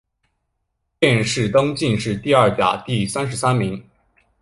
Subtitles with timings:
[0.97, 3.79] 殿试登进士第二甲第三十三名。